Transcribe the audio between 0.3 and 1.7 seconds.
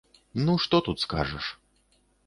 Ну, што тут скажаш?